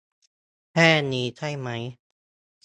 [0.71, 1.83] แค่นี้ใช่มั้ย?